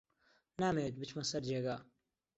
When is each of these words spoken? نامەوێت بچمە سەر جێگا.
نامەوێت 0.61 0.95
بچمە 0.99 1.23
سەر 1.31 1.43
جێگا. 1.49 1.77